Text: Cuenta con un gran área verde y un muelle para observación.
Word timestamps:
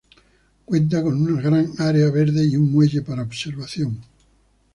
Cuenta 0.65 1.03
con 1.03 1.13
un 1.13 1.35
gran 1.35 1.73
área 1.77 2.09
verde 2.09 2.43
y 2.43 2.55
un 2.55 2.71
muelle 2.71 3.03
para 3.03 3.21
observación. 3.21 3.99